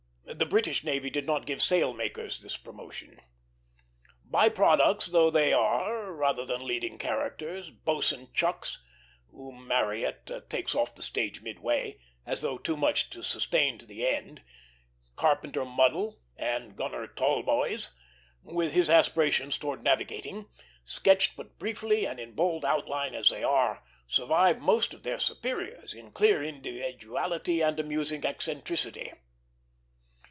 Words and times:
The 0.33 0.47
British 0.57 0.83
navy 0.85 1.09
did 1.09 1.27
not 1.27 1.45
give 1.45 1.61
sailmakers 1.61 2.39
this 2.41 2.55
promotion. 2.55 3.19
By 4.23 4.47
products 4.49 5.07
though 5.07 5.29
they 5.29 5.51
are, 5.53 6.11
rather 6.13 6.45
than 6.45 6.65
leading 6.65 6.97
characters, 6.97 7.69
Boatswain 7.69 8.29
Chucks, 8.33 8.81
whom 9.29 9.67
Marryat 9.67 10.31
takes 10.49 10.73
off 10.73 10.95
the 10.95 11.03
stage 11.03 11.41
midway, 11.41 11.99
as 12.25 12.41
though 12.41 12.57
too 12.57 12.77
much 12.77 13.09
to 13.11 13.23
sustain 13.23 13.77
to 13.77 13.85
the 13.85 14.07
end, 14.07 14.41
Carpenter 15.17 15.65
Muddle, 15.65 16.21
and 16.37 16.77
Gunner 16.77 17.07
Tallboys, 17.07 17.91
with 18.41 18.71
his 18.71 18.89
aspirations 18.89 19.57
towards 19.57 19.83
navigating, 19.83 20.47
sketched 20.85 21.35
but 21.35 21.59
briefly 21.59 22.07
and 22.07 22.21
in 22.21 22.33
bold 22.35 22.63
outline 22.63 23.13
as 23.13 23.29
they 23.29 23.43
are, 23.43 23.83
survive 24.07 24.59
most 24.59 24.93
of 24.93 25.03
their 25.03 25.19
superiors 25.19 25.93
in 25.93 26.09
clear 26.09 26.41
individuality 26.41 27.59
and 27.61 27.79
amusing 27.81 28.25
eccentricity. 28.25 29.11